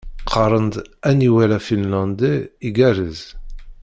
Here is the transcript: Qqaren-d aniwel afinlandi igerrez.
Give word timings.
Qqaren-d 0.21 0.75
aniwel 1.09 1.51
afinlandi 1.57 2.35
igerrez. 2.67 3.21